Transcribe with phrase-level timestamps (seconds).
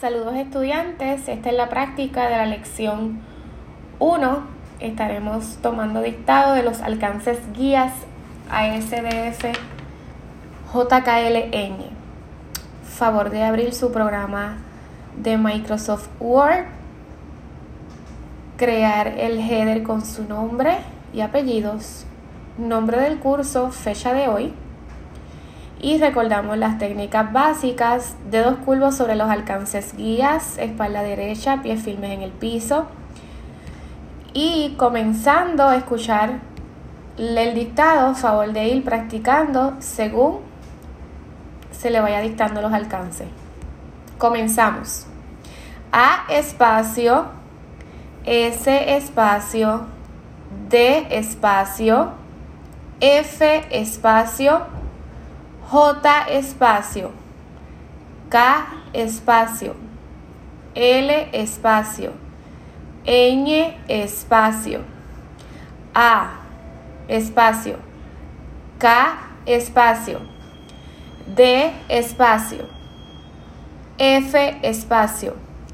[0.00, 3.18] Saludos estudiantes, esta es la práctica de la lección
[3.98, 4.42] 1.
[4.78, 7.92] Estaremos tomando dictado de los alcances guías
[8.48, 9.58] ASDF
[10.72, 11.78] JKLN.
[12.84, 14.58] Favor de abrir su programa
[15.16, 16.66] de Microsoft Word,
[18.56, 20.76] crear el header con su nombre
[21.12, 22.04] y apellidos,
[22.56, 24.54] nombre del curso, fecha de hoy
[25.80, 32.10] y recordamos las técnicas básicas, dedos curvos sobre los alcances guías, espalda derecha, pies firmes
[32.10, 32.86] en el piso
[34.32, 36.40] y comenzando a escuchar
[37.16, 40.40] el dictado, favor de ir practicando según
[41.72, 43.28] se le vaya dictando los alcances.
[44.18, 45.06] Comenzamos.
[45.92, 47.26] A espacio,
[48.24, 49.86] S espacio,
[50.68, 52.12] D espacio,
[53.00, 54.77] F espacio,
[55.70, 57.12] J espacio,
[58.30, 58.36] K
[58.94, 59.76] espacio,
[60.74, 62.12] L espacio,
[63.04, 64.80] Ñ espacio,
[65.94, 66.40] A
[67.06, 67.76] espacio,
[68.78, 70.20] K espacio,
[71.26, 72.66] D espacio,
[73.98, 75.47] F espacio.